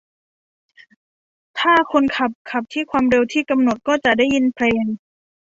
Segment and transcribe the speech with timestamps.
[1.59, 4.85] ถ้าคนขับขับที่ความเร็วที่กำหนด ก็จะได้ยินเพลง